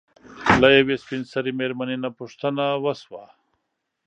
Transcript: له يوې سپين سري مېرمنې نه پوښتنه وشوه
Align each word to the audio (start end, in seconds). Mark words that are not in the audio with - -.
له 0.61 0.67
يوې 0.77 0.95
سپين 1.03 1.21
سري 1.31 1.51
مېرمنې 1.59 1.97
نه 2.03 2.09
پوښتنه 2.19 2.63
وشوه 2.83 3.25